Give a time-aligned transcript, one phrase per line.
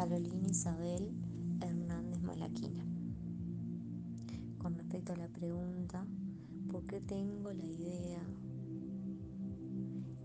[0.00, 1.12] Carolina Isabel
[1.60, 2.86] Hernández Malaquina.
[4.56, 6.06] Con respecto a la pregunta,
[6.72, 8.22] ¿por qué tengo la idea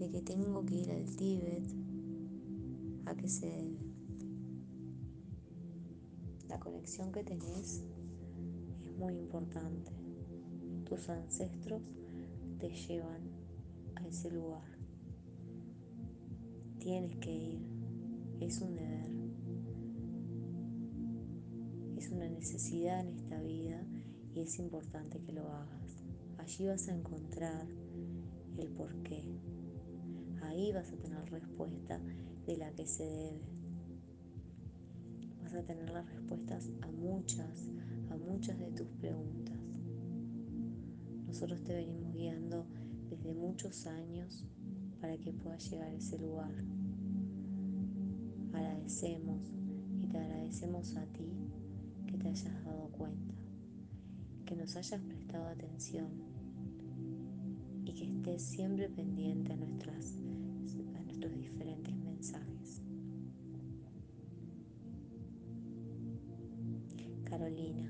[0.00, 1.62] de que tengo que ir al Tíbet?
[3.06, 3.78] ¿A qué se debe?
[6.48, 7.84] La conexión que tenés
[8.82, 9.92] es muy importante.
[10.84, 11.80] Tus ancestros
[12.58, 13.22] te llevan
[13.94, 14.66] a ese lugar.
[16.80, 17.60] Tienes que ir.
[18.40, 18.89] Es un deber.
[22.10, 23.86] Una necesidad en esta vida
[24.34, 26.04] y es importante que lo hagas.
[26.38, 27.66] Allí vas a encontrar
[28.58, 29.24] el por qué.
[30.42, 32.00] Ahí vas a tener respuesta
[32.46, 33.40] de la que se debe.
[35.42, 37.68] Vas a tener las respuestas a muchas,
[38.10, 39.56] a muchas de tus preguntas.
[41.28, 42.66] Nosotros te venimos guiando
[43.08, 44.44] desde muchos años
[45.00, 46.52] para que puedas llegar a ese lugar.
[48.52, 49.52] Agradecemos
[50.00, 51.30] y te agradecemos a ti
[52.20, 53.34] te hayas dado cuenta,
[54.44, 56.08] que nos hayas prestado atención
[57.84, 60.16] y que estés siempre pendiente a, nuestras,
[60.96, 62.82] a nuestros diferentes mensajes.
[67.24, 67.88] Carolina.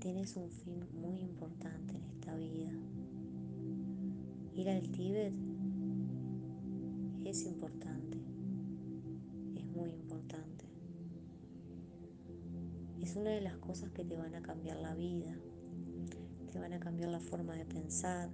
[0.00, 2.72] Tienes un fin muy importante en esta vida.
[4.54, 5.34] Ir al Tíbet
[7.24, 8.18] es importante,
[9.82, 10.64] muy importante.
[13.00, 15.36] Es una de las cosas que te van a cambiar la vida,
[16.52, 18.30] te van a cambiar la forma de pensar,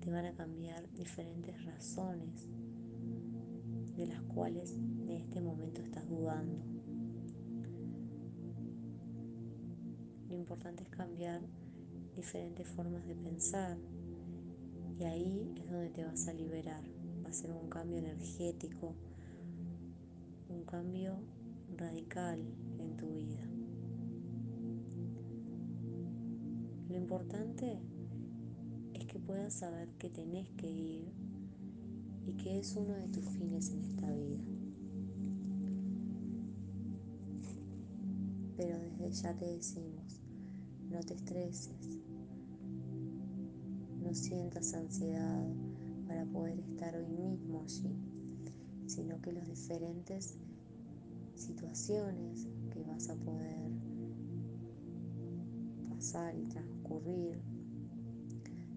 [0.00, 2.48] te van a cambiar diferentes razones
[3.96, 6.58] de las cuales en este momento estás dudando.
[10.28, 11.42] Lo importante es cambiar
[12.16, 13.78] diferentes formas de pensar
[14.98, 16.82] y ahí es donde te vas a liberar.
[17.24, 18.96] Va a ser un cambio energético,
[20.50, 21.18] un cambio
[21.76, 22.40] radical
[22.78, 23.50] en tu vida.
[26.88, 27.78] Lo importante
[28.94, 31.12] es que puedas saber que tenés que ir
[32.26, 34.44] y que es uno de tus fines en esta vida.
[38.56, 40.20] Pero desde ya te decimos,
[40.90, 42.00] no te estreses,
[44.02, 45.46] no sientas ansiedad
[46.06, 47.96] para poder estar hoy mismo allí,
[48.86, 50.36] sino que las diferentes
[51.40, 53.70] situaciones que vas a poder
[55.88, 57.40] pasar y transcurrir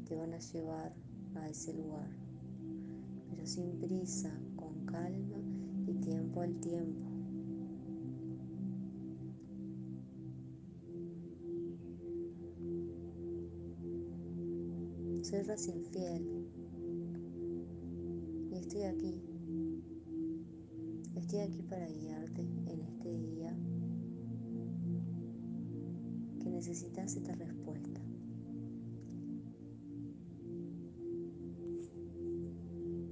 [0.06, 0.94] te van a llevar
[1.36, 2.24] a ese lugar
[3.34, 5.38] pero sin prisa, con calma
[5.88, 7.10] y tiempo al tiempo.
[15.24, 16.48] Soy recién fiel
[18.52, 19.33] y estoy aquí.
[21.24, 23.56] Estoy aquí para guiarte en este día
[26.42, 27.53] que necesitas esta respuesta.